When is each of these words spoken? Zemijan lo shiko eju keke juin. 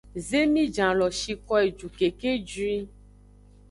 Zemijan 0.27 0.93
lo 1.01 1.07
shiko 1.19 1.53
eju 1.65 1.87
keke 2.01 2.31
juin. 2.53 2.85